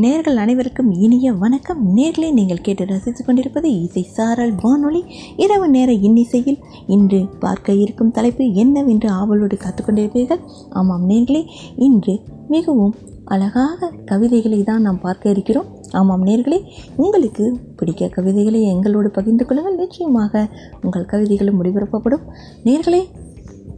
[0.00, 1.96] நேர்கள் அனைவருக்கும் இனிய வணக்கம்.
[1.96, 5.04] நேர்களே நீங்கள் கேட்டு ரசித்துக் கொண்டிருப்பது இசை சாரல் வானொலி.
[5.36, 11.42] இரவு நேர இன்னிசையில் இன்று பார்க்க இருக்கும் தலைப்பு என்னவென்று ஆவலோடு காத்துக்கொண்டிருப்பீர்கள் ஆமாம் நேர்களே
[11.76, 12.94] இன்று மிகவும்
[13.24, 15.66] அழகாக கவிதைகளை தான் நாம் பார்க்க இருக்கிறோம்.
[15.90, 16.60] ஆமாம் நேர்களே
[16.96, 19.76] உங்களுக்கு பிடிக்க கவிதைகளை எங்களோடு பகிர்ந்து கொள்ளுங்கள்.
[19.76, 20.48] நிச்சயமாக
[20.82, 22.24] உங்கள் கவிதைகளும் முடிபரப்பப்படும்
[22.64, 23.02] நேர்களே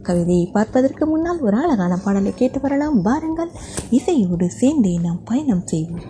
[0.07, 2.97] கவிதையை பார்ப்பதற்கு முன்னால் ஒரு அழகான பாடலை கேட்டு வரலாம்.
[3.07, 3.51] வாருங்கள்
[3.97, 6.05] இசையோடு சேர்ந்தே நாம் பயணம் செய்வோம்.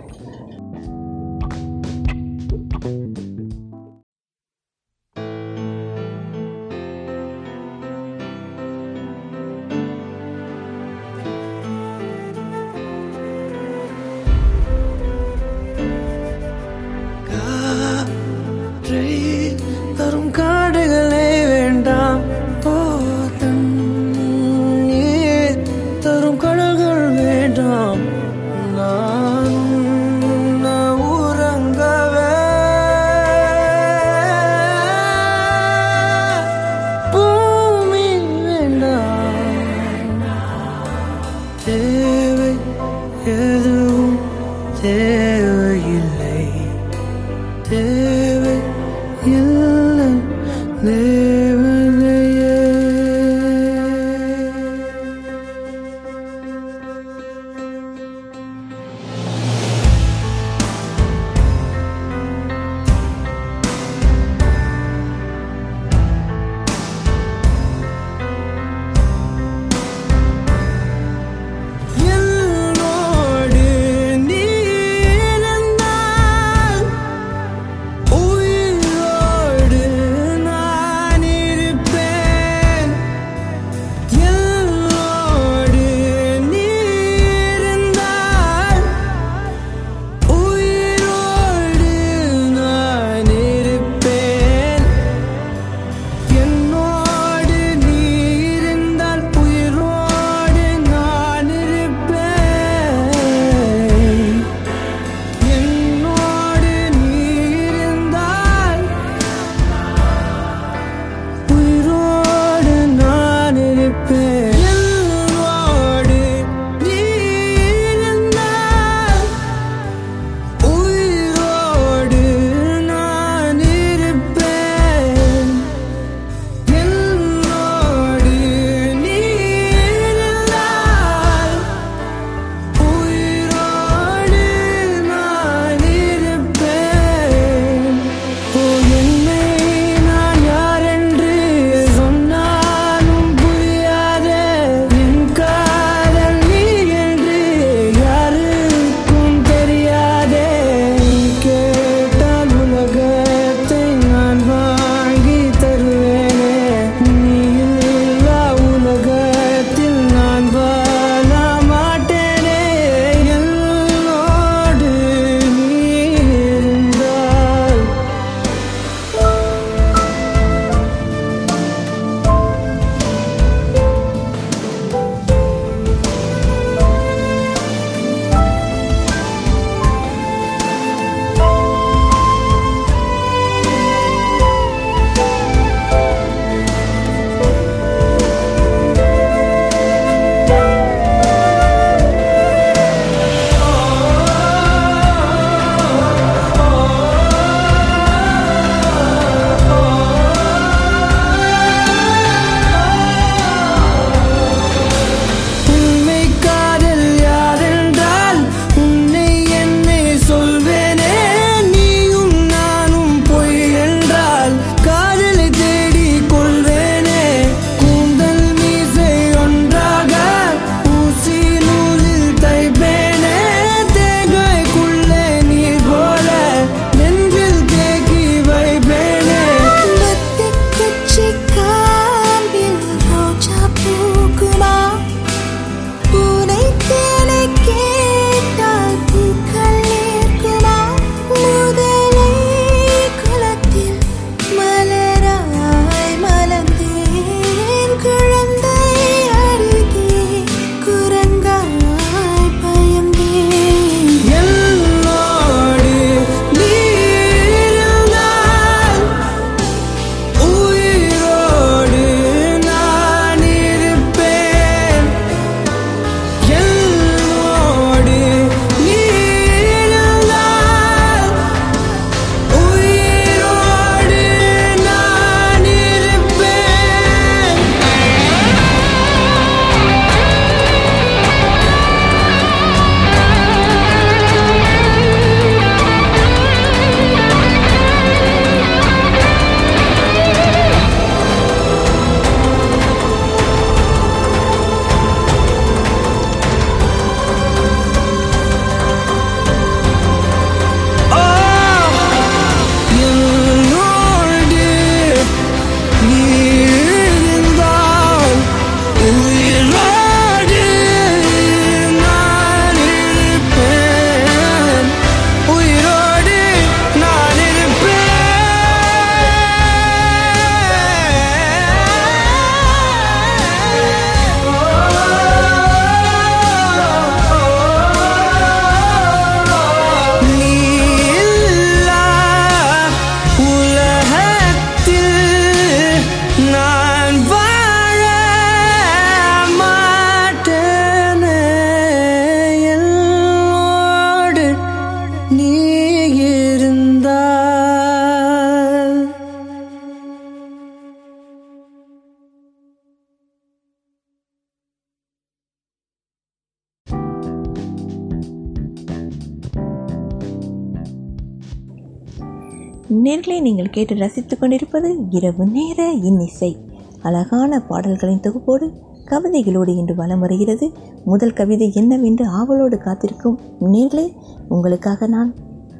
[363.06, 366.58] நேர்களை நீங்கள் கேட்டு ரசித்து கொண்டிருப்பது இரவு நேர இன்னிசை.
[367.02, 368.68] அழகான பாடல்களின் தொகுப்போடு
[369.06, 370.72] கவிதைகளோடு இன்று வலம் வருகிறது.
[371.06, 374.08] முதல் கவிதை என்னவென்று ஆவலோடு காத்திருக்கும் நேர்களே
[374.50, 375.36] உங்களுக்காக நான்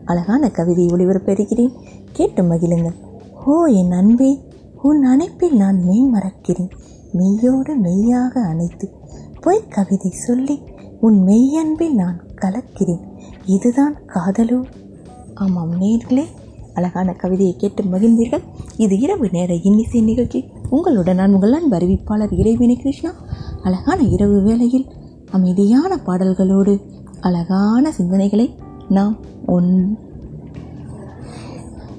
[0.06, 1.74] அழகான கவிதையை ஒளிபரப்பெறுகிறேன்
[2.12, 2.98] கேட்டு மகிழுங்கள்.
[3.46, 4.32] ஓ என் அன்பே
[4.82, 6.70] உன் அணைப்பில் நான் மெய் மறக்கிறேன்.
[7.18, 8.90] மெய்யோடு மெய்யாக அணைத்து
[9.42, 10.62] பொய் கவிதை சொல்லி
[11.00, 13.04] உன் மெய்யன்பில் நான் கலக்கிறேன்.
[13.46, 14.64] இதுதான் காதலோ?
[15.34, 16.26] ஆமாம் நேர்களே.
[16.76, 18.44] அழகான கவிதையை கேட்டு மகிழ்ந்தீர்கள்.
[18.78, 20.46] இது இரவு நேர இன்னிசை நிகழ்ச்சி.
[20.70, 23.14] உங்களுடன் நான் உங்கள் நான் அறிவிப்பாளர் இறைவினை கிருஷ்ணா.
[23.64, 24.86] அழகான இரவு வேளையில்
[25.32, 26.82] அமைதியான பாடல்களோடு
[27.22, 28.50] அழகான சிந்தனைகளை
[28.90, 29.98] நாம் ஒன்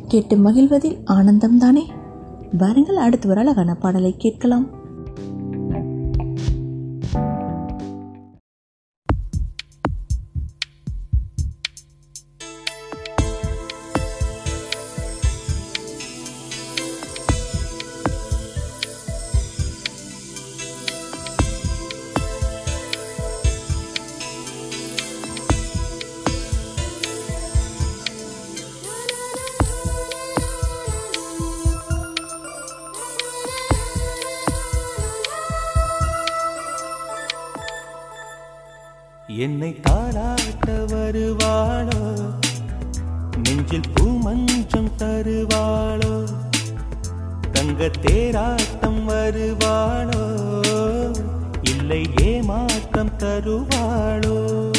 [0.09, 1.83] கேட்டு மகிழ்வதில் ஆனந்தம்தானே?
[2.59, 4.76] வாருங்கள் அடுத்து ஒரு அழகான பாடலை கேட்கலாம்.
[48.57, 50.23] தேராட்டம் வருவாளோ?
[51.63, 54.71] இல்லை ஏமாற்றம் தருவாளோ?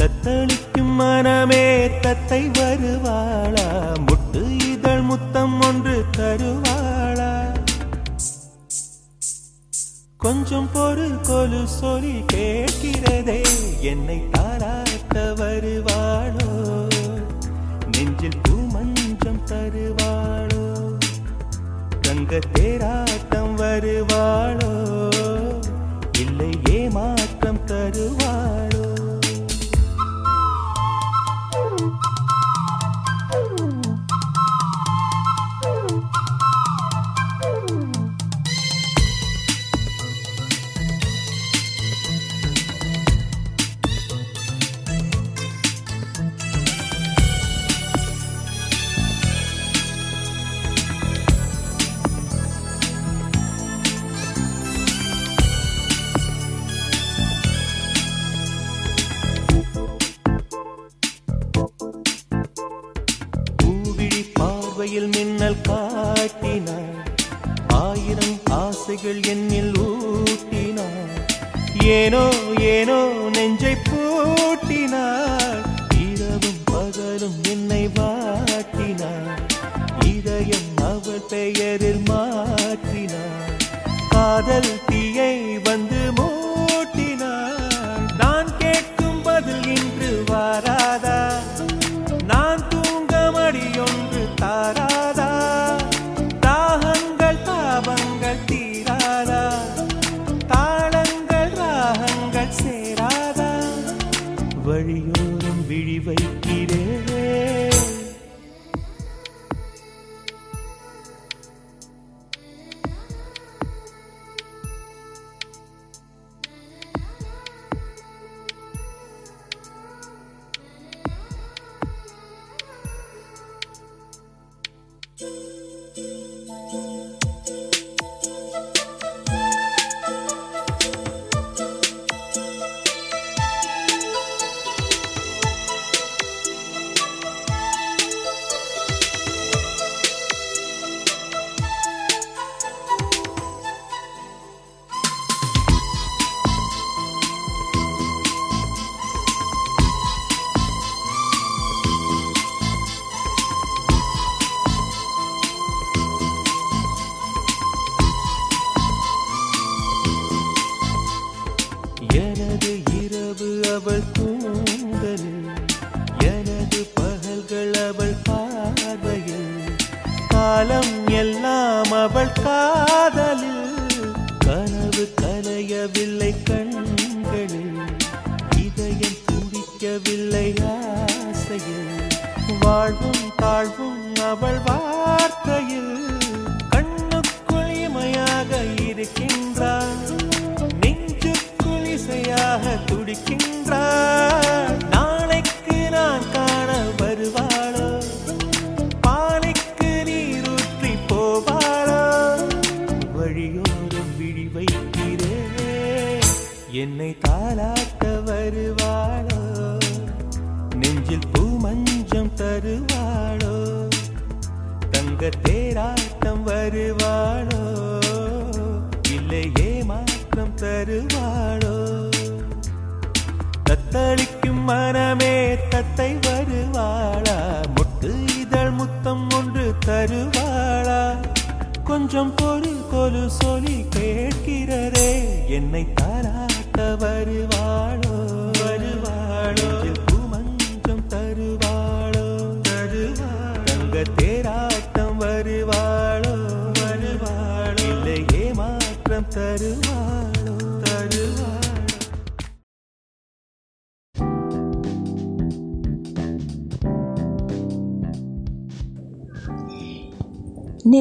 [0.00, 3.68] தத்தளிக்கும் மனமே தத்தை வருவாளா?
[4.06, 7.54] முட்டு இதழ் முத்தம் ஒன்று தருவாளா?
[10.16, 13.44] கொஞ்சம் பொருள் கொலு சொல்லி கேட்கிறதே
[13.80, 16.48] என்னை தாராட்ட வருவாளோ?
[17.92, 20.55] நெஞ்சில் பூமஞ்சம் தருவாளோ?
[22.16, 24.72] தங்க தேராட்டம் வருவாளோ?
[26.18, 28.75] இல்லை ஏமாற்றம் தருவாளோ?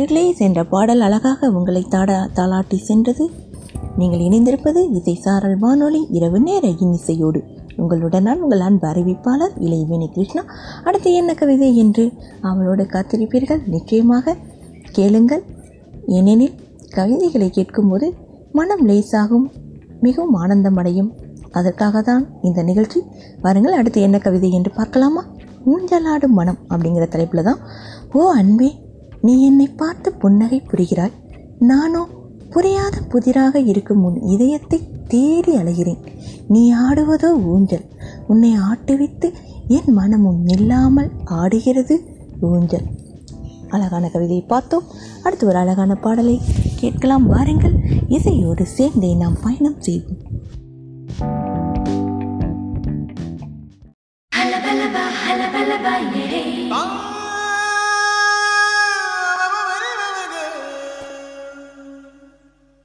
[0.06, 3.24] நேர்களே என்ற பாடல் அழகாக உங்களை தாட தாளாட்டி சென்றது.
[3.98, 7.40] நீங்கள் இணைந்திருப்பது இசை சாரல் வானொலி இரவு நேர இன்னிசையோடு.
[7.76, 10.44] உங்களுடன் நான் உங்கள் அன்பு அறிவிப்பாளர் இளையவேணி கிருஷ்ணா.
[10.84, 12.06] அடுத்து என்ன கவிதை என்று
[12.42, 13.62] அவளோடு காத்திருப்பீர்கள்?
[13.66, 14.36] நிச்சயமாக
[14.92, 15.44] கேளுங்கள்.
[16.08, 16.56] ஏனெனில்
[16.90, 18.14] கவிதைகளை கேட்கும்போது
[18.52, 19.50] மனம் லேசாகும்
[20.02, 21.12] மிகவும் ஆனந்தமடையும்.
[21.52, 23.02] அதற்காக தான் இந்த நிகழ்ச்சி.
[23.42, 25.26] வாருங்கள் அடுத்து என்ன கவிதை என்று பார்க்கலாமா?
[25.74, 27.62] ஊஞ்சலாடும் மனம் அப்படிங்கிற தலைப்பில் தான்
[28.14, 28.72] ஓ அன்பே
[29.26, 31.16] நீ என்னை பார்த்து புன்னகை புரிகிறாய்.
[31.60, 32.02] நானோ
[32.50, 36.02] புரியாத புதிராக இருக்கும் உன் இதயத்தை தேடி அலைகிறேன்.
[36.48, 37.86] நீ ஆடுவதோ ஊஞ்சல்.
[38.28, 39.30] உன்னை ஆட்டுவித்து
[39.68, 41.98] என் மனமும் நில்லாமல் ஆடுகிறது
[42.42, 42.88] ஊஞ்சல்.
[43.70, 44.88] அழகான கவிதையை பார்த்தோம்.
[45.24, 46.42] அடுத்து ஒரு அழகான பாடலை
[46.76, 47.28] கேட்கலாம்.
[47.28, 47.78] வாருங்கள்.
[48.08, 50.22] இசையோடு சேர்ந்தே நாம் பயணம் செய்வோம்.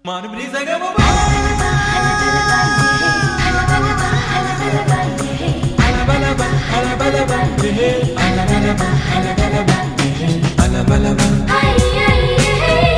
[0.04, 0.82] ما نبني زقب
[5.88, 8.92] أنا بلبن أنا بلبن أنا بلبن أنا بلبن
[10.58, 11.46] أنا بلبن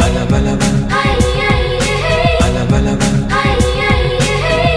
[0.00, 0.88] أنا بلبن
[2.46, 3.28] أنا بلبن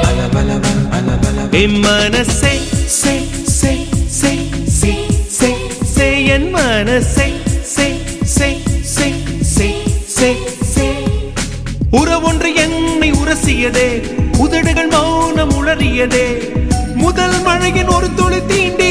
[0.09, 4.95] أنا بلبن أنا بلبن إما أنا سي سي سي سي سي
[5.29, 5.55] سي
[5.95, 8.57] سي إما أنا سي سي سي
[11.95, 13.87] உறவொன்று என்னை உரசியதே.
[14.37, 16.25] உதடுகள் மௌனம் உளறியதே.
[16.95, 18.84] முதல் மழையின் ஒரு துளி தீண்டி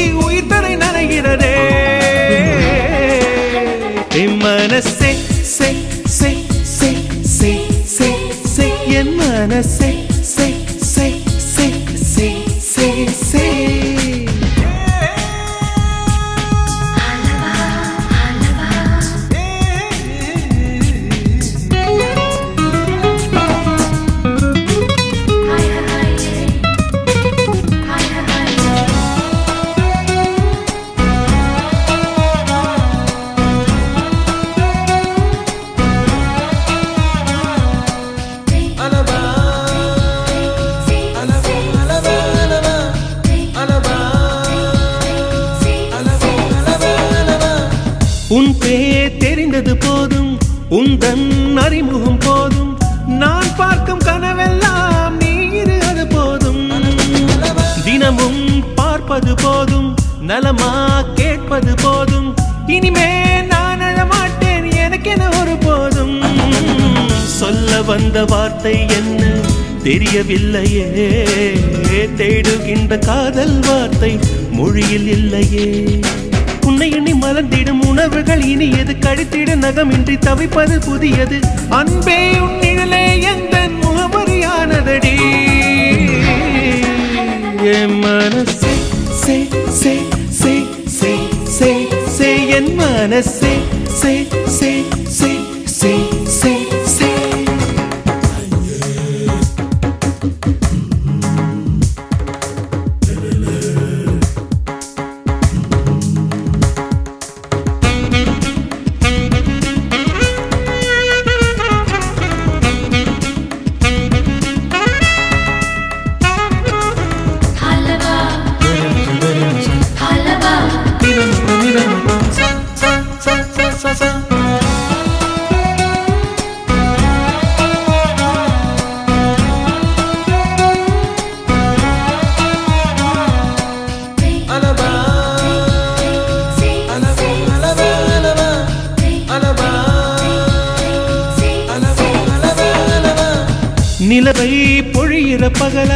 [145.65, 145.93] பொழியிற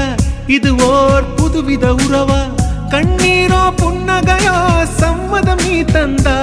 [0.48, 2.40] இது ஓர் புதுவித உறவா?
[2.90, 4.56] கண்ணீரோ புன்னகையோ
[5.00, 6.38] சம்மதம் நீ தந்தா.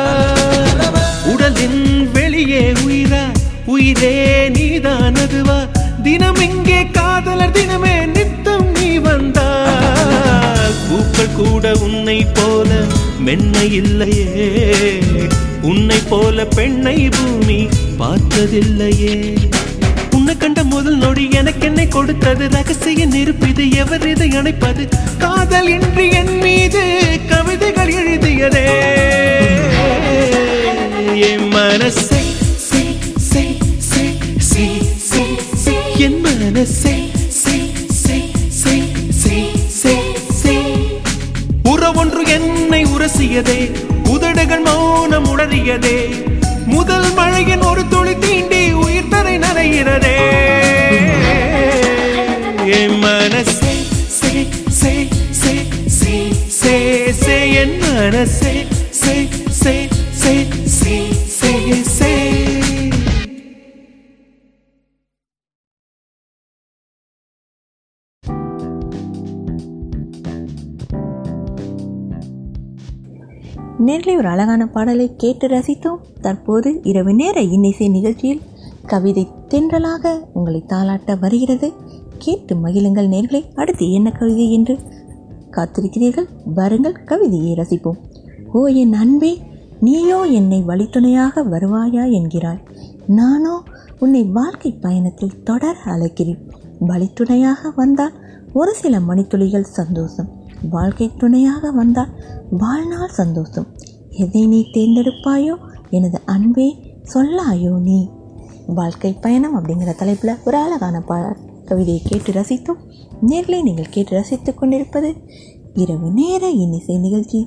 [1.33, 1.81] உடலின்
[2.13, 3.23] வெளியே உயிரா?
[3.67, 4.13] உயிரே
[4.49, 5.59] நீதான் அதுவா?
[6.03, 9.49] தினம் இங்கே காதலர் தினமே நித்தம் நீ வந்தா.
[10.89, 12.71] பூக்கள் கூட உன்னை போல
[13.19, 14.29] மென்மை இல்லையே.
[15.63, 17.61] உன்னை போல பெண்ணை பூமி
[17.99, 19.17] பார்த்ததில்லையே.
[20.77, 22.49] முதல் நொடி எனக்கு என்னை கொடுத்தது.
[22.51, 24.83] ரகசிய நெருப்பிது எவர் இதை அணைப்பது?
[25.19, 26.83] காதல் இன்றி என் மீது
[27.29, 28.65] கவிதைகள் எழுதியதே.
[31.31, 32.23] என் மனசை
[36.05, 36.95] என் மனசை
[41.65, 43.61] உறவொன்று என்னை உரசியதே.
[44.09, 45.99] உதடுகள் மௌனம் உணரியதே
[46.67, 50.15] முதல் மழையின் ஒரு துளி தீண்டி உயிர் தரை நனைகிறதே.
[57.97, 58.55] மனசே
[58.91, 62.13] சே சே சே சே சே சே.
[73.79, 75.97] நேரிலே ஒரு அழகான பாடலை கேட்டு ரசித்தோம்.
[76.21, 78.41] தற்போது இரவு நேர இன்னிசை நிகழ்ச்சியில்
[78.87, 81.73] கவிதை தென்றலாக உங்களை தாளாட்ட வருகிறது.
[82.19, 84.79] கேட்டு மகிழுங்கள் நேர்களை அடுத்து என்ன கவிதை என்று
[85.57, 86.29] காத்திருக்கிறீர்கள்?
[86.55, 88.01] வருங்கள் கவிதையை ரசிப்போம்.
[88.53, 89.33] ஓ என் அன்பே
[89.81, 92.63] நீயோ என்னை வழித்துணையாக வருவாயா என்கிறாய்
[93.07, 93.63] நானோ
[93.99, 96.41] உன்னை வாழ்க்கை பயணத்தில் தொடர அழைக்கிறேன்.
[96.81, 98.15] வழித்துணையாக வந்தால்
[98.53, 100.29] ஒரு சில மணித்துளிகள் சந்தோஷம்.
[100.71, 102.13] வாழ்க்கை துணையாக வந்தால்
[102.51, 103.67] வாழ்நாள் சந்தோஷம்.
[104.11, 105.55] எதை நீ தேர்ந்தெடுப்பாயோ
[105.91, 106.69] எனது அன்பே
[107.15, 107.99] சொல்லாயோ நீ.
[108.67, 111.37] வாழ்க்கை பயணம் அப்படிங்கிற தலைப்பில் ஒரு அழகான பாடல்.
[111.67, 112.83] கவிதையை கேட்டு ரசித்தோம்.
[113.27, 115.15] நேர்களை நீங்கள் கேட்டு ரசித்துக் கொண்டிருப்பது
[115.75, 117.47] இரவு நேர இன்னிசை நிகழ்ச்சி.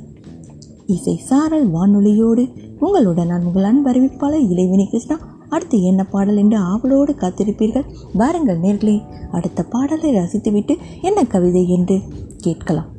[0.86, 2.44] இசை சாரல் வானொலியோடு
[2.80, 5.18] உங்களுடன் நான் உங்கள் அன்பறிவிப்பாளர் இளைவினி கிருஷ்ணா.
[5.50, 7.86] அடுத்து என்ன பாடல் என்று ஆவலோடு காத்திருப்பீர்கள்?
[8.14, 9.02] வாருங்கள் நேர்களே
[9.32, 12.02] அடுத்த பாடலை ரசித்துவிட்டு என்ன கவிதை என்று
[12.38, 12.98] கேட்கலாம்.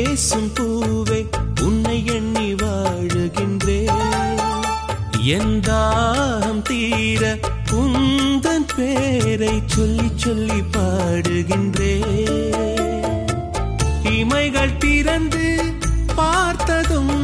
[0.00, 1.18] பேசும் பூவே
[1.62, 3.98] உன்னை எண்ணி வாழுகின்றேன்.
[5.24, 7.38] என் தாகம் தீர
[7.72, 11.92] உந்தன் பேரை சொல்லி சொல்லி பாடுகின்றே
[14.10, 15.74] இமைகள் திறந்து
[16.14, 17.14] பார்த்ததும்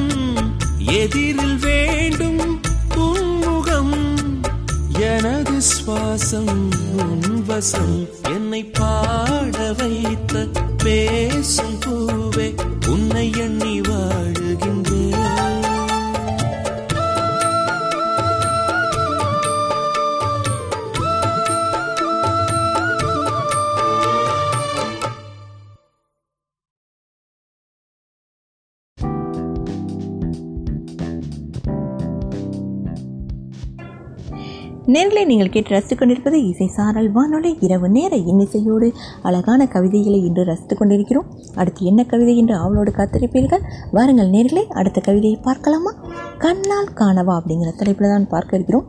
[1.01, 2.61] எதிரில் வேண்டும்
[2.97, 3.97] உன்முகம்.
[5.13, 6.55] எனது சுவாசம்
[6.97, 10.47] உன் வசம் என்னை பாட வைத்த
[10.85, 11.26] பேசும்
[35.27, 37.51] நீங்கள் கேட்டு ரசித்து கொண்டிருப்பது இசை சாரல் வானொலி.
[37.61, 38.89] இரவு நேர இன்னிசையோடு
[39.23, 41.29] அழகான கவிதைகளை இன்று ரசித்துக் கொண்டிருக்கிறோம்.
[41.55, 43.65] அடுத்து என்ன கவிதை என்று அவளோடு காத்திருப்பீர்கள்?
[43.91, 45.93] வாருங்கள் நேர்களே அடுத்த கவிதையை பார்க்கலாமா?
[46.39, 48.87] கண்ணால் காணவா அப்படிங்கிற தலைப்பில் தான் பார்க்க இருக்கிறோம்.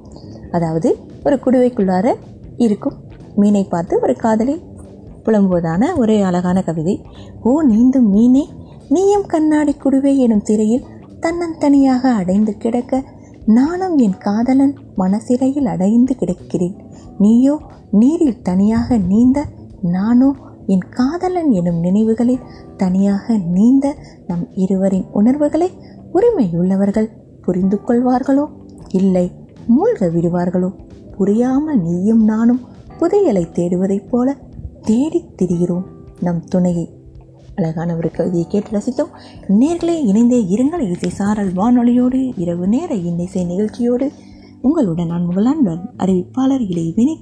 [0.52, 0.90] அதாவது
[1.24, 2.16] ஒரு குடுவைக்குள்ளார
[2.58, 2.98] இருக்கும்
[3.36, 4.56] மீனை பார்த்து ஒரு காதலி
[5.26, 6.96] புலம்புவதான ஒரு அழகான கவிதை.
[7.44, 8.46] ஓ நீந்தும் மீனே
[8.90, 10.86] நீயும் கண்ணாடி குடுவை எனும் சிறையில்
[11.22, 13.04] தன்னந்தனியாக அடைந்து கிடக்க
[13.48, 16.76] நானும் என் காதலன் மனசிறையில் அடைந்து கிடக்கிறேன்.
[17.18, 17.60] நீயோ
[17.92, 19.46] நீரில் தனியாக நீந்த
[19.82, 20.36] நானோ
[20.68, 22.40] என் காதலன் எனும் நினைவுகளில்
[22.78, 23.96] தனியாக நீந்த
[24.28, 25.72] நம் இருவரின் உணர்வுகளை
[26.14, 27.10] உரிமையுள்ளவர்கள்
[27.42, 28.48] புரிந்து கொள்வார்களோ?
[28.90, 29.32] இல்லை
[29.68, 30.74] மூழ்க விடுவார்களோ?
[31.18, 32.60] புரியாமல் நீயும் நானும்
[33.00, 34.36] புதையலை தேடுவதைப் போல
[34.82, 35.84] தேடித் திரிகிறோம்.
[36.22, 36.97] நம் துணையை
[37.58, 39.10] அழகான ஒரு கவிதையை கேட்டு ரசித்தோம்.
[39.50, 40.90] நேர்களே இணைந்தே இருங்கள்.
[40.90, 44.12] இசை சாரல் வானொலியோடு இரவு நேர இன்னிசை நிகழ்ச்சியோடு
[44.62, 45.46] உங்களுடன் நான் உங்கள்
[45.98, 47.22] அறிவிப்பாளர் இளைய வினய்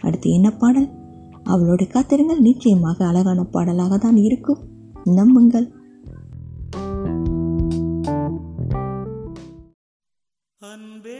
[0.00, 0.88] அடுத்து என்ன பாடல்?
[1.44, 2.40] அவளோடு காத்திருங்கள்.
[2.40, 4.58] நிச்சயமாக அழகான பாடலாக தான் இருக்கும்.
[5.04, 5.72] நம்புங்கள்.
[10.58, 11.18] அன்பே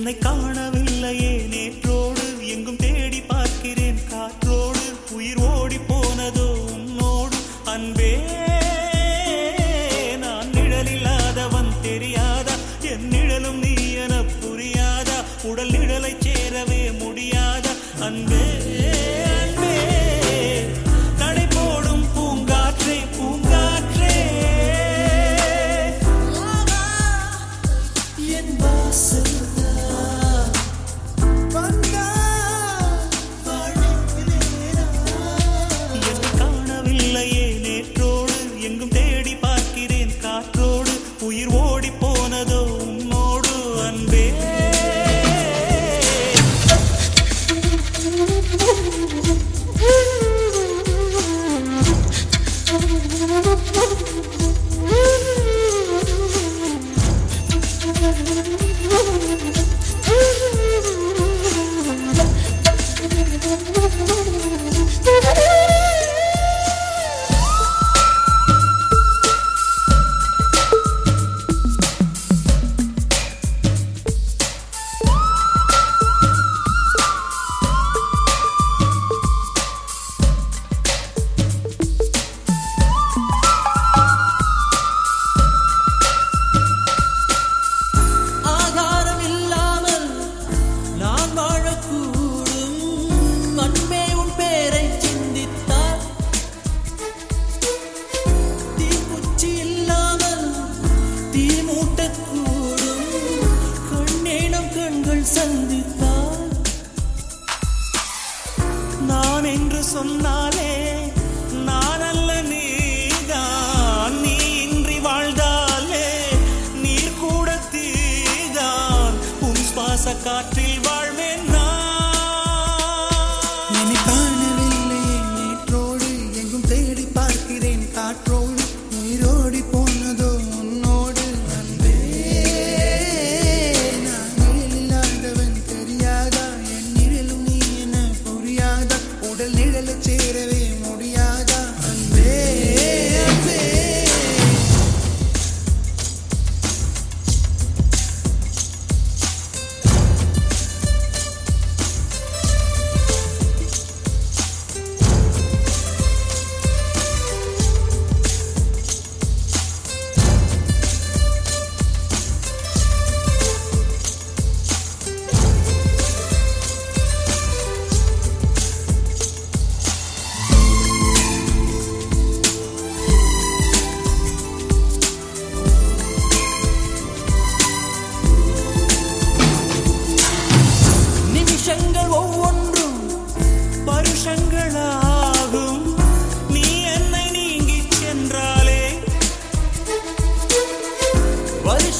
[0.00, 0.49] என்னை காணவில்லையே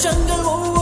[0.00, 0.79] 像个我。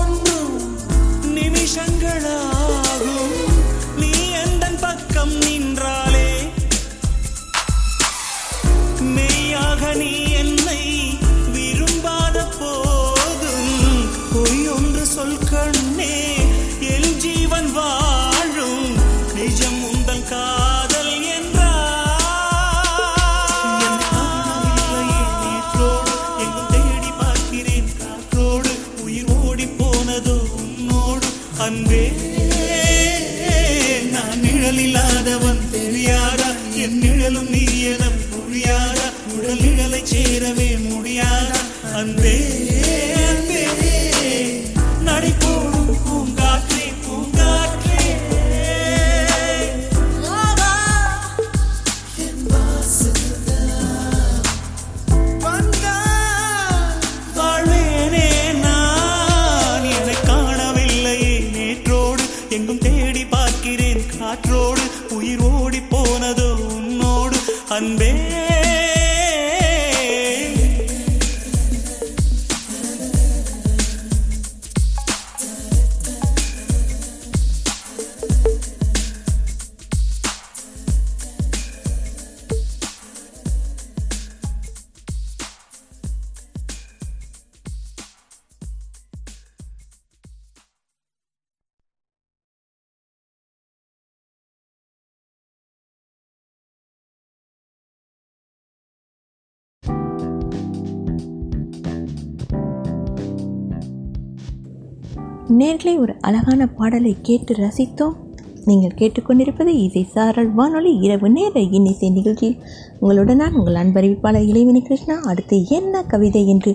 [105.59, 108.17] நேர்களை ஒரு அழகான பாடலை கேட்டு ரசித்தோம்.
[108.65, 110.91] நீங்கள் கேட்டுக்கொண்டிருப்பது இசை சாரல் வானொலி.
[111.05, 112.59] இரவு நேர இன்னிசை நிகழ்ச்சியில்
[113.01, 116.73] உங்களுடன் நான் உங்கள் அன்பறிவிப்பாளர் இளைவினி கிருஷ்ணா அடுத்து என்ன கவிதை என்று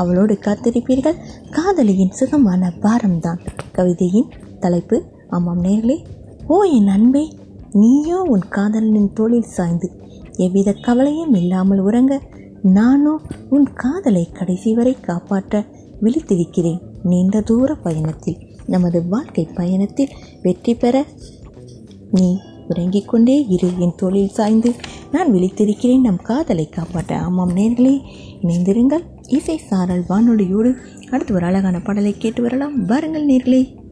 [0.00, 1.20] அவளோடு காத்திருப்பீர்கள்?
[1.50, 3.40] காதலியின் சுகமான பாரம்தான்.
[3.72, 5.98] கவிதையின் தலைப்பு ஆமாம் நேர்களே
[6.46, 7.24] ஓ என் அன்பே
[7.80, 9.88] நீயோ உன் காதலனின் தோளில் சாய்ந்து
[10.44, 12.14] எவ்வித கவலையும் இல்லாமல் உறங்க
[12.76, 13.14] நானோ
[13.50, 15.64] உன் காதலை கடைசி வரை காப்பாற்ற
[16.02, 16.80] விழித்திருக்கிறேன்.
[17.02, 20.08] நீண்ட தூர பயணத்தில் நமது வாழ்க்கை பயணத்தில்
[20.42, 21.06] வெற்றி பெற
[22.10, 23.70] நீ உறங்கிக் கொண்டே இரு.
[23.78, 24.72] என் தோளில் சாய்ந்து
[25.12, 26.00] நான் விழித்திருக்கிறேன்.
[26.00, 27.18] நம் காதலை காப்பாற்ற.
[27.18, 28.00] ஆமாம் நேர்களே
[28.42, 29.04] இணைந்திருங்கள்.
[29.28, 30.74] இசை சாரல் வானொலியோடு.
[31.10, 32.84] அடுத்து ஒரு அழகான பாடலை கேட்டு வரலாம்.
[32.84, 33.84] வாருங்கள் நேர்களே.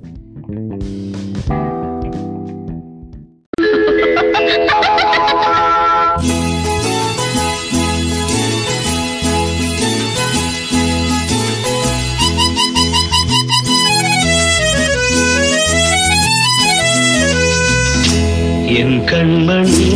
[19.25, 19.87] கண்மணி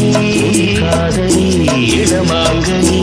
[0.79, 1.49] காதலி
[2.01, 2.98] இடமாங்கனி.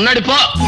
[0.00, 0.59] முன்னாடி போ.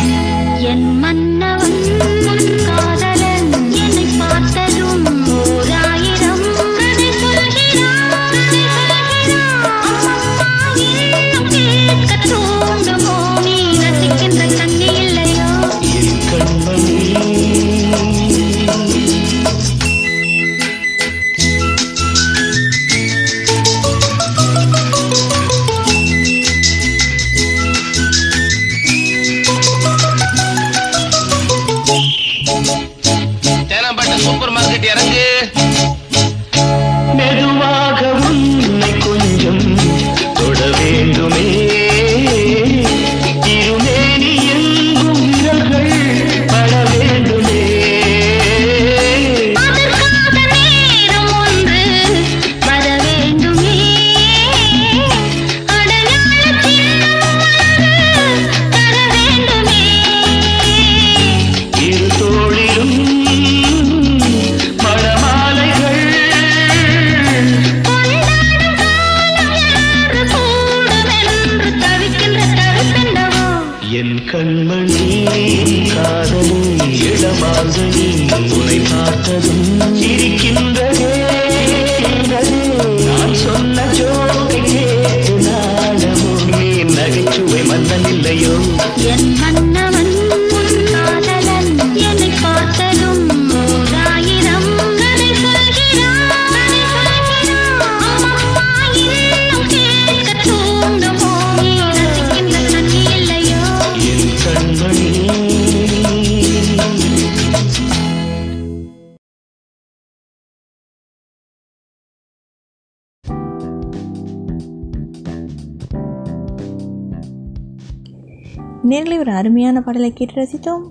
[118.93, 120.85] நேரில் ஒரு அருமையான பாடலை கேட்டு ரசித்தோம்.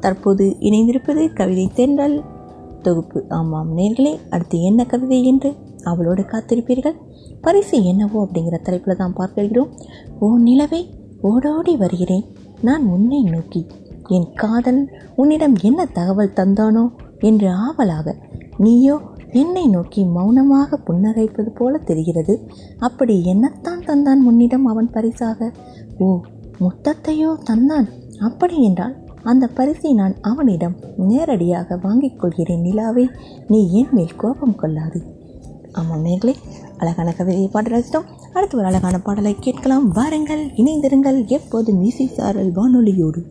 [0.00, 2.16] தற்போது இணைந்திருப்பது கவிதை தென்றல்.
[2.82, 3.18] தொகுப்பு.
[3.38, 5.50] ஆமாம் நேர்களே அடுத்து என்ன கவிதை என்று
[5.84, 6.96] அவளோடு காத்திருப்பீர்கள்?
[7.40, 9.70] பரிசு என்னவோ அப்படிங்கிற தலைப்பில் தான் பார்க்கிறோம்
[10.18, 10.80] ஓ நிலவே
[11.30, 12.26] ஓடோடி வருகிறேன்.
[12.60, 13.62] நான் உன்னை நோக்கி.
[14.08, 14.82] என் காதல்
[15.16, 16.84] உன்னிடம் என்ன தகவல் தந்தானோ
[17.28, 18.16] என்று ஆவலாக
[18.64, 18.96] நீயோ
[19.42, 22.34] என்னை நோக்கி மௌனமாக புன்னகைப்பது போல தெரிகிறது.
[22.78, 25.50] அப்படி என்னத்தான் தந்தான் உன்னிடம் அவன் பரிசாக?
[25.98, 26.06] ஓ
[26.60, 27.88] முத்தத்தையோ தந்தான்?
[28.20, 33.08] அப்படி என்றால் அந்த பரிசை நான் அவனிடம் நேரடியாக வாங்கிக் கொள்கிறேன் நிலாவே.
[33.48, 35.02] நீ என் மேல் கோபம் கொள்ளாது.
[35.72, 36.34] ஆமாம் நேர்களே
[36.78, 38.04] அழகான கவிதையை பாட ரசித்தோம்.
[38.32, 39.88] அடுத்து ஒரு அழகான பாடலை கேட்கலாம்.
[39.88, 41.26] வாருங்கள் இணைந்திருங்கள்.
[41.26, 43.22] எப்போது இசை சாரல் வானொலியோடு.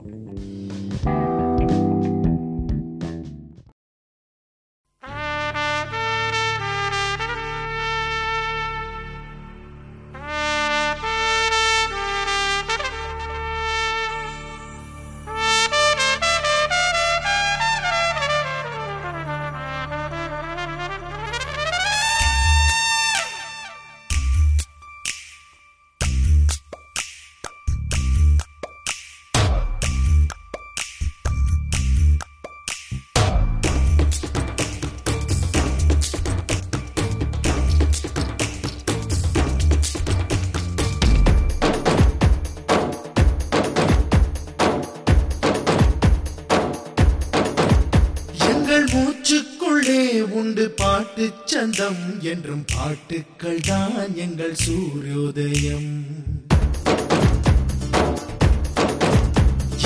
[51.83, 55.89] சந்தம் என்றும் பாட்டுக்கள் தான் எங்கள் சூரியோதயம்.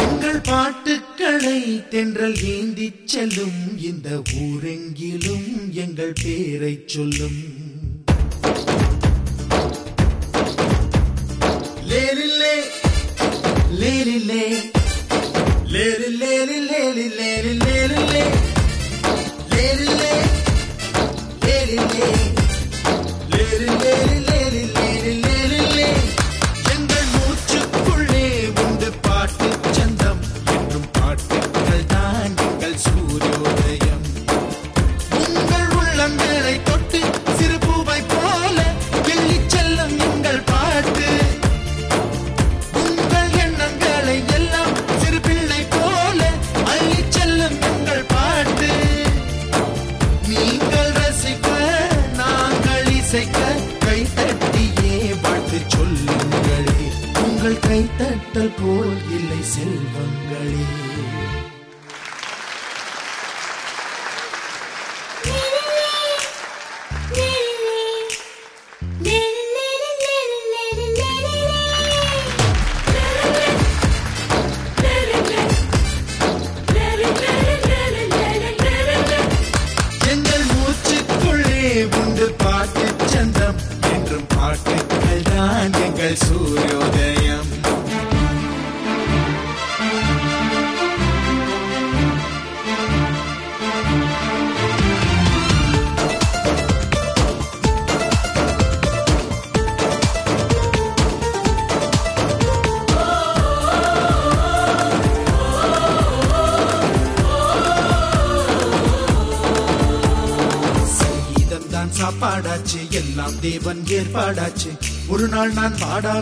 [0.05, 4.09] எங்கள் பாட்டுக்களை தென்றல் ஏந்தி செல்லும் இந்த
[4.43, 5.49] ஊரெங்கிலும்
[5.85, 7.39] எங்கள் பேரை சொல்லும்.
[11.89, 12.55] லேலில்லே
[13.81, 14.45] லேலில்லே
[15.73, 17.66] லேலி லேலி லேலி லேலி லேலில்லே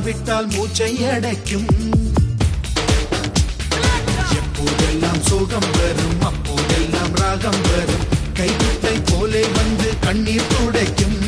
[0.06, 1.66] நான் மூச்சை அடைக்கும்.
[4.40, 8.06] எப்போதெல்லாம் சோகம் வரும் அப்போதெல்லாம் ராகம் வரும்.
[8.34, 11.25] கைவிட்டை போலே வந்து கண்ணீர் துடைக்கும்.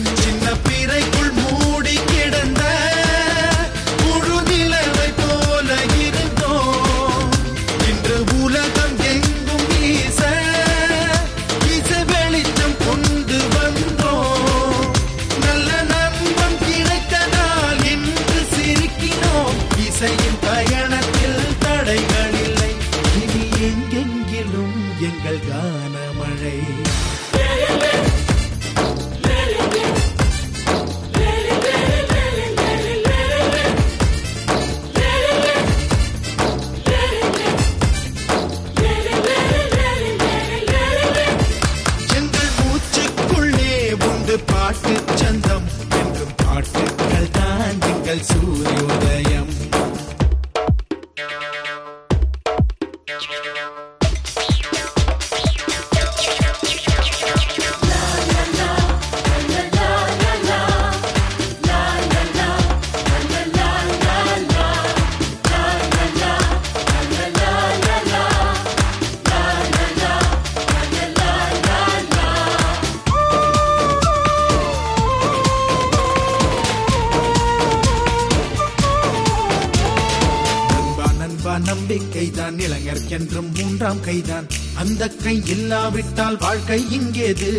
[84.00, 87.52] கைதான் அந்த கை இல்லாவிட்டால் வாழ்க்கை இங்கேது.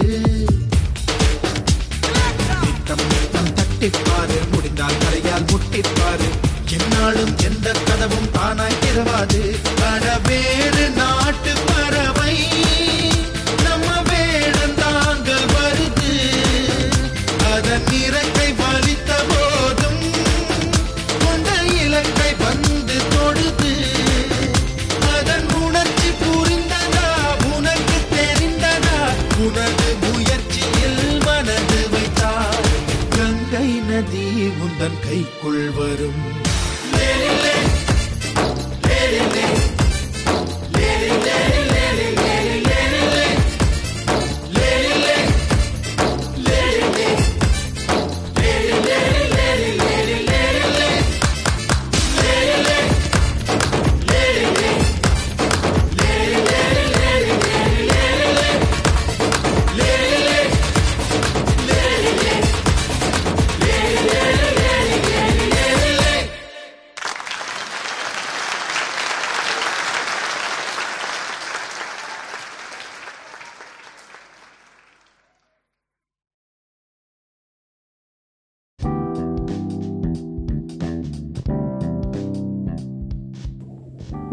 [35.19, 36.21] கைக்குள் வரும்.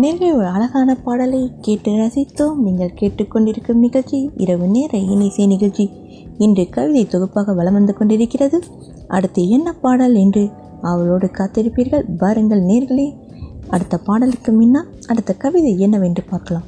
[0.06, 2.58] நேரில் ஒரு அழகான பாடலை கேட்டு ரசித்தோம்.
[2.66, 5.86] நீங்கள் கேட்டுக்கொண்டிருக்கும் நிகழ்ச்சி இரவு நேர இனிசை நிகழ்ச்சி.
[6.45, 8.58] இன்று கவிதை தொகுப்பாக வலம் வந்து கொண்டிருக்கிறது.
[9.16, 10.43] அடுத்து என்ன பாடல் என்று
[10.91, 12.03] அவளோடு காத்திருப்பீர்கள்.
[12.22, 13.08] பாருங்கள் நேர்களே
[13.76, 16.68] அடுத்த பாடலுக்கு முன்னால் அடுத்த கவிதை என்னவென்று பார்க்கலாம்.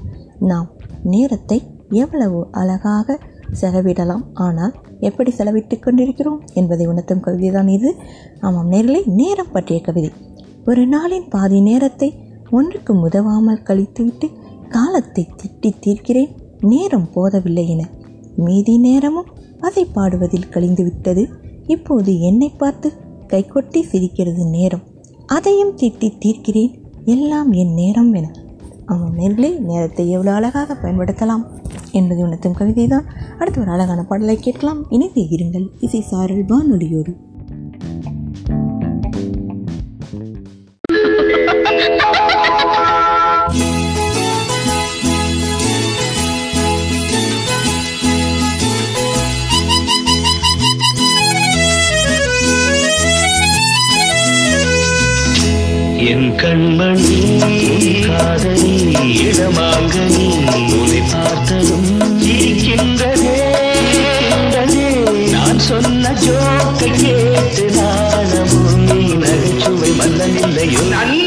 [0.51, 0.69] நாம்
[1.13, 1.57] நேரத்தை
[2.03, 3.17] எவ்வளவு அழகாக
[3.61, 4.23] செலவிடலாம்.
[4.45, 4.73] ஆனால்
[5.09, 7.91] எப்படி செலவிட்டு கொண்டிருக்கிறோம் என்பதை உணர்த்தும் கவிதை தான் இது.
[8.45, 10.13] ஆமாம் நேர்களே நேரம் பற்றிய கவிதை.
[10.71, 12.09] ஒரு நாளின் பாதி நேரத்தை
[12.51, 14.27] ஒன்றுக்கு உதவாமல் கழித்துவிட்டு
[14.69, 16.31] காலத்தை திட்டி தீர்க்கிறேன்.
[16.61, 17.83] நேரம் போதவில்லை என
[18.35, 21.25] மீதி நேரமும் அதை பாடுவதில் கழிந்துவிட்டது.
[21.67, 22.93] இப்போது என்னை பார்த்து
[23.27, 24.83] கைகொட்டி சிரிக்கிறது நேரம்.
[25.25, 26.73] அதையும் திட்டி தீர்க்கிறேன்.
[27.05, 28.31] எல்லாம் என் நேரம் என.
[28.85, 31.45] அவன் நேர்களே நேரத்தை எவ்வளோ அழகாக பயன்படுத்தலாம்
[31.91, 33.05] என்பது உணர்த்தும் கவிதை தான்
[33.37, 34.85] அடுத்து ஒரு அழகான பாடலை கேட்கலாம்.
[34.89, 37.13] இணைந்து இருங்கள் இசை சாரல் வானொலியோடு.
[56.41, 57.19] கண்மணி
[58.05, 58.73] காதலி
[59.21, 60.25] இடமாங்கனி
[60.73, 61.87] உன்னை பார்த்ததும்
[62.27, 63.35] இருக்கின்றதே
[65.33, 71.26] நான் சொன்ன ஜோக்கை கேட்டு நாணமும் நீ நகைச்சுவை மன்னனில்லையோ நன்றி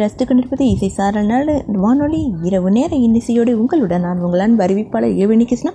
[0.00, 1.50] ரசித்து கொண்டிருப்பது இசை சாரல்
[1.84, 5.72] வானொலி இரவு நேர இன்னிசையோடு உங்களுடன் நான் உங்கள் அன்பு அறிவிப்பாளர் இளவேணி கிருஷ்ணா.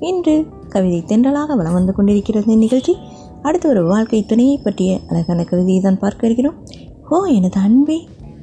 [0.00, 0.34] இன்று
[0.68, 2.94] கவிதை தென்றலாக வலம் வந்து கொண்டிருக்கிறது நிகழ்ச்சி.
[3.42, 6.58] அடுத்து ஒரு வாழ்க்கை துணையை பற்றிய அழகான கவிதையை தான் பார்க்க இருக்கிறோம்
[7.08, 7.98] ஓ எனது அன்பே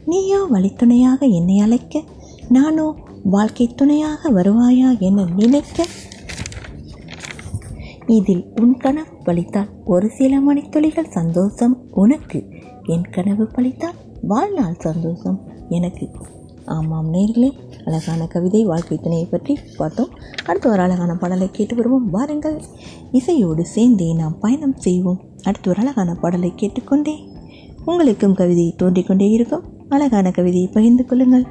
[0.05, 2.01] நீயோ வழித்துணையாக என்னை அழைக்க
[2.49, 2.87] நானோ
[3.35, 5.85] வாழ்க்கை துணையாக வருவாயா என நினைக்க.
[8.07, 12.39] இதில் உன் கனவு பழித்தால் ஒரு சில மணித்துளிகள் சந்தோஷம் உனக்கு
[12.85, 15.39] என் கனவு பழித்தால் வாழ்நாள் சந்தோஷம்.
[15.69, 16.09] எனக்கு.
[16.65, 17.51] ஆமாம் நேர்களே
[17.85, 20.09] அழகான கவிதை வாழ்க்கை துணையை பற்றி பார்த்தோம்.
[20.45, 22.09] அடுத்து ஒரு அழகான பாடலை கேட்டு வருவோம்.
[22.09, 22.61] வாருங்கள்.
[23.11, 25.21] இசையோடு சேர்ந்தே நாம் பயணம் செய்வோம்.
[25.43, 27.13] அடுத்து ஒரு அழகான பாடலை கேட்டுக்கொண்டே
[27.85, 29.63] உங்களுக்கும் கவிதை தோன்றிக்கொண்டே இருக்கும்.
[29.89, 31.45] அழகான கவிதையை பகிர்ந்து கொள்ளுங்கள்.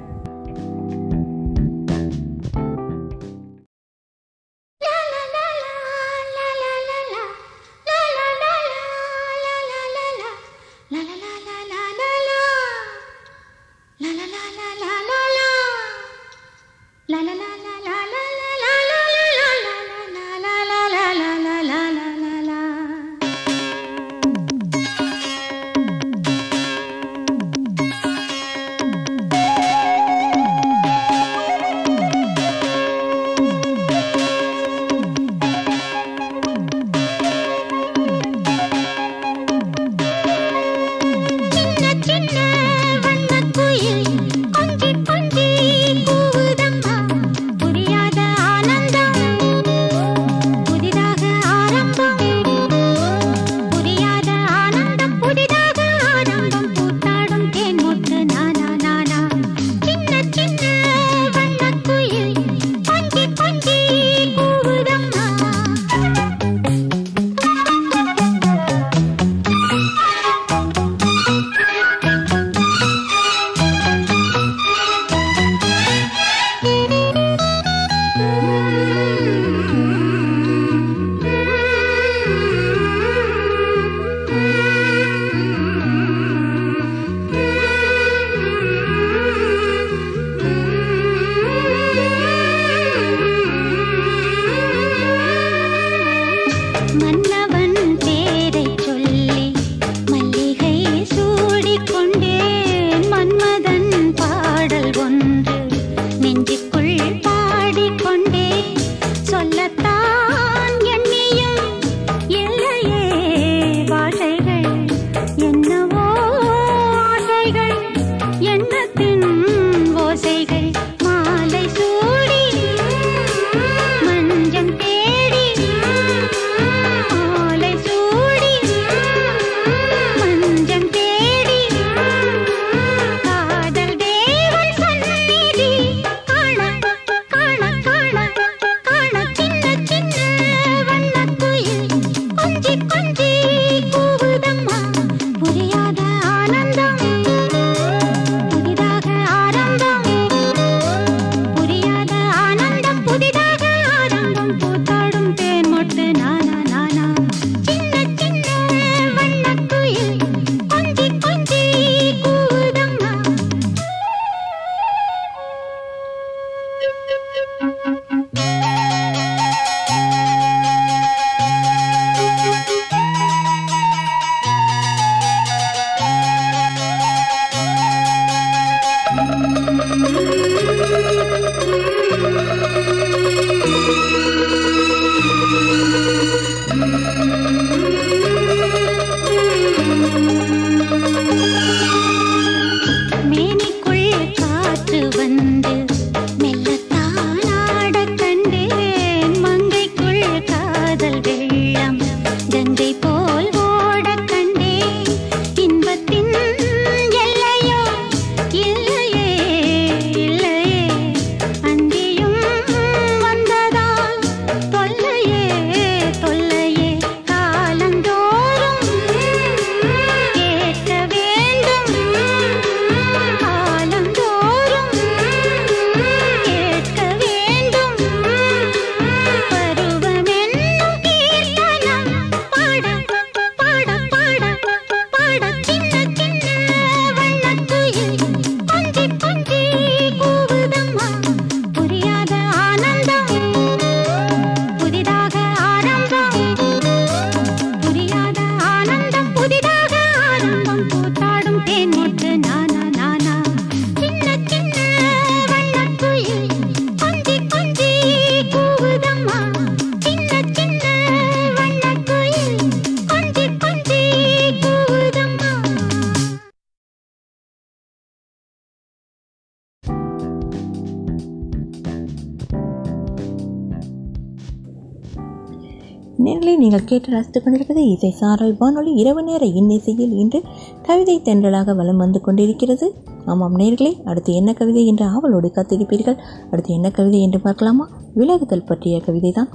[276.85, 280.39] கேட்டு ரசித்துக் கொண்டிருப்பது இசை சாரல் வானொலி இரவு நேர இன்னிசையில் இன்று
[280.83, 282.87] கவிதை தென்றலாக வலம் வந்து கொண்டிருக்கிறது.
[283.25, 286.19] ஆமாம் நேர்களே அடுத்து என்ன கவிதை என்று ஆவலோடு காத்திருப்பீர்கள்?
[286.51, 287.87] அடுத்து என்ன கவிதை என்று பார்க்கலாமா?
[288.15, 289.51] விலகுதல் பற்றிய கவிதை தான்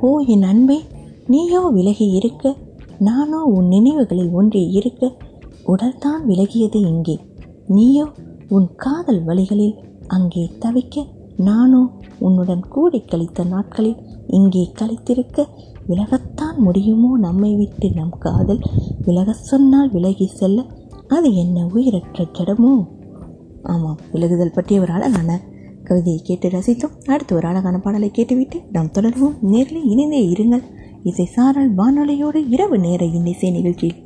[0.00, 0.78] ஓ என் அன்பே
[1.26, 2.54] நீயோ விலகி இருக்க
[2.98, 5.12] நானோ உன் நினைவுகளில் ஒன்றி இருக்க
[5.66, 7.16] உடல்தான் விலகியது இங்கே.
[7.66, 8.06] நீயோ
[8.48, 11.04] உன் காதல் வழிகளில் அங்கே தவிக்க
[11.36, 11.80] நானோ
[12.18, 13.98] உன்னுடன் கூடி கழித்த நாட்களில்
[14.28, 15.40] இங்கே கழித்திருக்க
[15.88, 18.58] விலகத்தான் முடியுமோ நம்மை விட்டு நம் காதல்?
[19.04, 20.64] விலகச் சொன்னால் விலகி செல்ல
[21.08, 22.86] அது என்ன உயிரற்ற ஜடமோ?
[23.62, 25.40] ஆமாம் விலகுதல் பற்றிய ஒரு அழகான
[25.84, 27.04] கவிதையை கேட்டு ரசித்தோம்.
[27.06, 29.34] அடுத்து ஒரு அழகான பாடலை கேட்டுவிட்டு நாம் தொடர்வோம்.
[29.40, 30.62] நேரில் இணைந்தே இருங்கள்.
[31.02, 34.02] இசை சாரல் வானொலியோடு இரவு நேர இன்னிசை நிகழ்ச்சியில்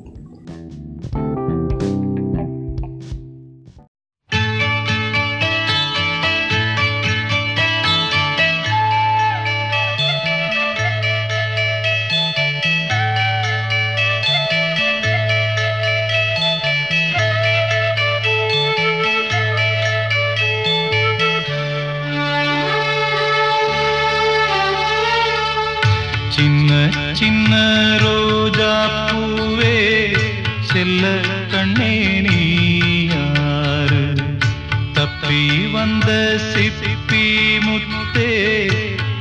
[35.91, 36.11] வந்த
[36.49, 37.23] சிப்பி
[37.65, 38.33] முத்தே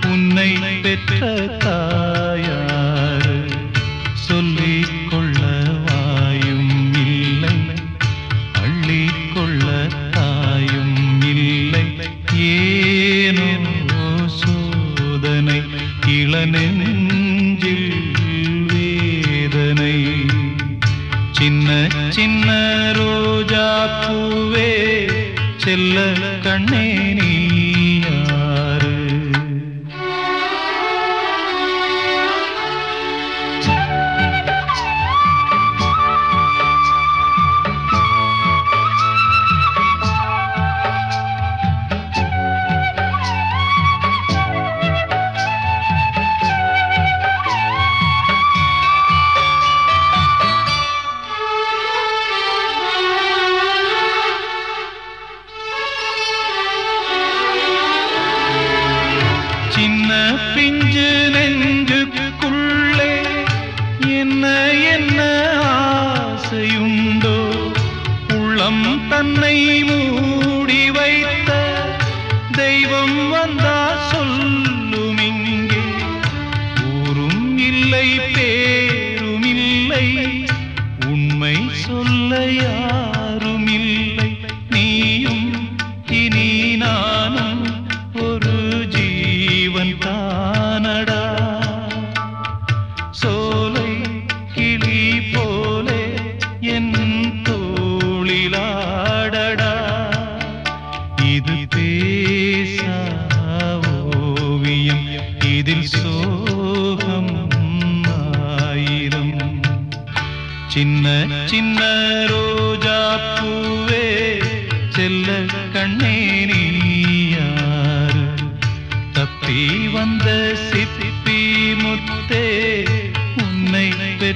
[0.07, 0.49] உன்னை
[0.83, 1.21] பெற்ற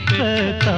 [0.10, 0.70] பெற்ற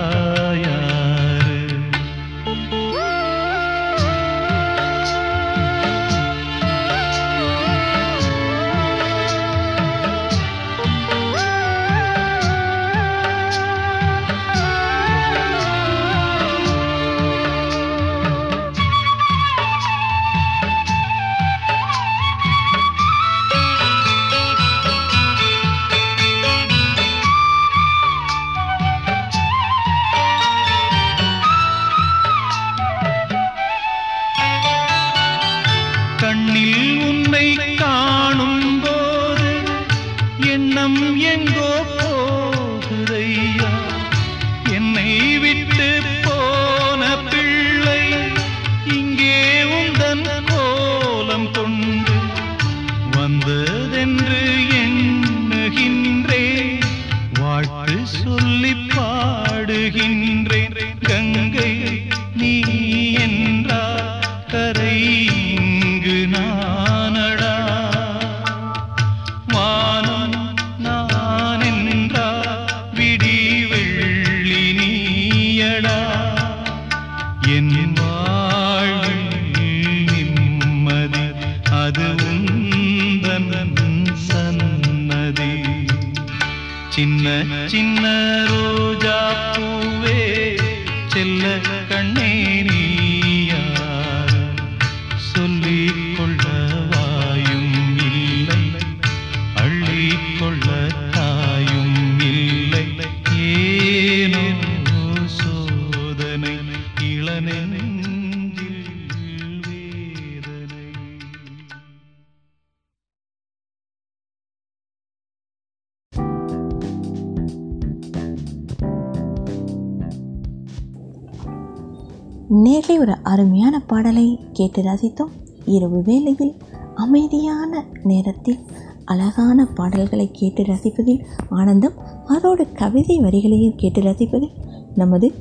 [122.54, 125.32] நேர்களை ஒரு அருமையான பாடலை கேட்டு ரசித்தோம்.
[125.66, 126.54] இரவு வேளையில்
[126.96, 128.60] அமைதியான நேரத்தில்
[129.06, 131.94] அழகான பாடல்களை கேட்டு ரசிப்பதில் ஆனந்தம்
[132.26, 134.54] அதோடு கவிதை வரிகளையும் கேட்டு ரசிப்பதில்
[134.96, 135.34] நமது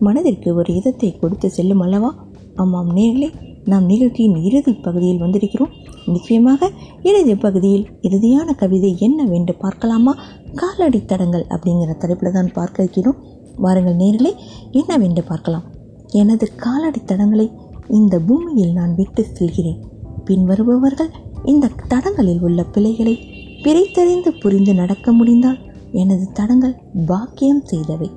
[0.00, 2.14] மனதிற்கு ஒரு இதத்தை கொடுத்து செல்லும் அல்லவா?
[2.56, 3.30] ஆமாம் நேர்களே
[3.64, 5.74] நாம் நிகழ்ச்சியின் இறுதி பகுதியில் வந்திருக்கிறோம்.
[6.06, 6.70] நிச்சயமாக
[7.02, 10.16] இறுதி பகுதியில் இறுதியான கவிதை என்னவென்று பார்க்கலாமா?
[10.54, 13.24] காலடி தடங்கள் அப்படிங்கிற தலைப்பில் தான் பார்க்க இருக்கிறோம்.
[13.56, 14.34] வாருங்கள் நேர்களே
[14.70, 15.72] என்னவென்று பார்க்கலாம்.
[16.14, 17.50] எனது காலடி தடங்களை
[17.88, 19.84] இந்த பூமியில் நான் விட்டு செல்கிறேன்.
[20.24, 21.10] பின்வருபவர்கள்
[21.44, 23.18] இந்த தடங்களில் உள்ள பிழைகளை
[23.62, 25.58] பிரித்தறிந்து புரிந்து நடக்க முடிந்தால்
[25.92, 26.74] எனது தடங்கள்
[27.06, 28.10] பாக்கியம் செய்தவை.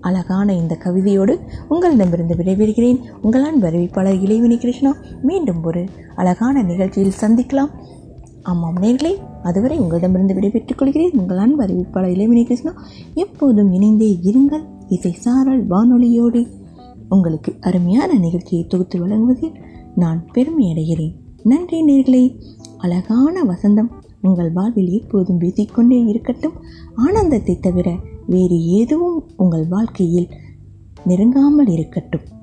[0.00, 1.38] அழகான இந்த கவிதையோடு
[1.68, 3.00] உங்களிடமிருந்து விடைபெறுகிறேன்.
[3.22, 4.96] உங்களான் அன்பு இளைவினி கிருஷ்ணா.
[5.22, 5.84] மீண்டும் ஒரு
[6.16, 7.70] அழகான நிகழ்ச்சியில் சந்திக்கலாம்.
[8.42, 11.10] ஆமாம் நேர்களே அதுவரை உங்களிடமிருந்து விடைபெற்றுக் கொள்கிறேன்.
[11.10, 12.72] உங்களான் அன்பு இளைவினி கிருஷ்ணா.
[13.14, 14.64] எப்போதும் இணைந்தே இருங்கள்.
[14.88, 16.62] இசை சாரல் வானொலியோடு
[17.08, 19.52] உங்களுக்கு அருமையான நிகழ்ச்சியை தொகுத்து வழங்குவதில்
[19.94, 21.14] நான் பெருமை அடைகிறேன்.
[21.42, 22.40] நன்றி நேர்களே.
[22.78, 23.90] அழகான வசந்தம்.
[24.22, 26.52] உங்கள் வாழ்வில் எப்போதும் வீசிக்கொண்டே இருக்கட்டும்.
[26.94, 27.96] ஆனந்தத்தை தவிர
[28.26, 30.28] வேறு எதுவும் உங்கள் வாழ்க்கையில்
[31.06, 32.33] நெருங்காமல் இருக்கட்டும்.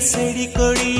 [0.00, 0.99] செடி கொடி